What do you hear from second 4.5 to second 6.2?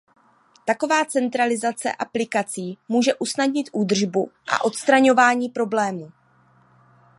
a odstraňování problémů.